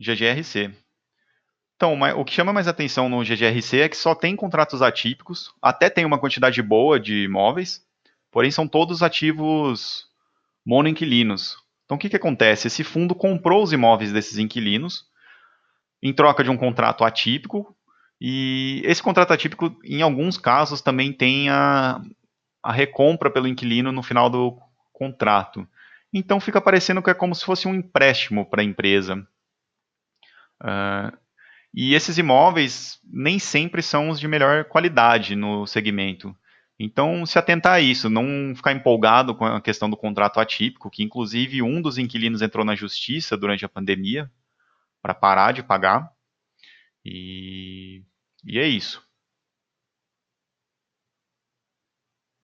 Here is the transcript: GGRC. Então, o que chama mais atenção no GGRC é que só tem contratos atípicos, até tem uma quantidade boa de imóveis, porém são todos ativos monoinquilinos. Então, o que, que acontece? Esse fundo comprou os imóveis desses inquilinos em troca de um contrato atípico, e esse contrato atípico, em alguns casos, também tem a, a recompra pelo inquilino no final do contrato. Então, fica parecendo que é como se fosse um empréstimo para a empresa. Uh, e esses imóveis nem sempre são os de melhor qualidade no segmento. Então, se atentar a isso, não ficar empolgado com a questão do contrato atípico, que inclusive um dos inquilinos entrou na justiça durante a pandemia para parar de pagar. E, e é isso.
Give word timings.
GGRC. 0.00 0.74
Então, 1.76 1.98
o 2.18 2.24
que 2.24 2.32
chama 2.32 2.52
mais 2.52 2.66
atenção 2.66 3.08
no 3.08 3.22
GGRC 3.22 3.80
é 3.80 3.88
que 3.88 3.96
só 3.96 4.14
tem 4.14 4.34
contratos 4.34 4.80
atípicos, 4.80 5.52
até 5.60 5.90
tem 5.90 6.06
uma 6.06 6.18
quantidade 6.18 6.62
boa 6.62 6.98
de 6.98 7.24
imóveis, 7.24 7.82
porém 8.30 8.50
são 8.50 8.66
todos 8.66 9.02
ativos 9.02 10.06
monoinquilinos. 10.64 11.56
Então, 11.84 11.96
o 11.96 12.00
que, 12.00 12.08
que 12.08 12.16
acontece? 12.16 12.66
Esse 12.66 12.82
fundo 12.82 13.14
comprou 13.14 13.62
os 13.62 13.72
imóveis 13.72 14.10
desses 14.10 14.38
inquilinos 14.38 15.04
em 16.02 16.12
troca 16.12 16.42
de 16.42 16.50
um 16.50 16.56
contrato 16.56 17.04
atípico, 17.04 17.76
e 18.20 18.80
esse 18.84 19.02
contrato 19.02 19.32
atípico, 19.32 19.76
em 19.84 20.00
alguns 20.00 20.38
casos, 20.38 20.80
também 20.80 21.12
tem 21.12 21.50
a, 21.50 22.00
a 22.62 22.72
recompra 22.72 23.30
pelo 23.30 23.46
inquilino 23.46 23.92
no 23.92 24.02
final 24.02 24.30
do 24.30 24.58
contrato. 24.92 25.68
Então, 26.12 26.40
fica 26.40 26.60
parecendo 26.60 27.02
que 27.02 27.10
é 27.10 27.14
como 27.14 27.34
se 27.34 27.44
fosse 27.44 27.68
um 27.68 27.74
empréstimo 27.74 28.46
para 28.46 28.62
a 28.62 28.64
empresa. 28.64 29.26
Uh, 30.62 31.16
e 31.74 31.94
esses 31.94 32.16
imóveis 32.18 32.98
nem 33.04 33.38
sempre 33.38 33.82
são 33.82 34.08
os 34.08 34.18
de 34.18 34.26
melhor 34.26 34.64
qualidade 34.64 35.36
no 35.36 35.66
segmento. 35.66 36.34
Então, 36.78 37.24
se 37.24 37.38
atentar 37.38 37.74
a 37.74 37.80
isso, 37.80 38.10
não 38.10 38.54
ficar 38.54 38.72
empolgado 38.72 39.34
com 39.34 39.44
a 39.44 39.60
questão 39.60 39.88
do 39.88 39.96
contrato 39.96 40.40
atípico, 40.40 40.90
que 40.90 41.02
inclusive 41.02 41.62
um 41.62 41.80
dos 41.80 41.96
inquilinos 41.96 42.42
entrou 42.42 42.64
na 42.64 42.74
justiça 42.74 43.36
durante 43.36 43.64
a 43.64 43.68
pandemia 43.68 44.30
para 45.02 45.14
parar 45.14 45.52
de 45.52 45.62
pagar. 45.62 46.10
E, 47.04 48.02
e 48.44 48.58
é 48.58 48.66
isso. 48.66 49.05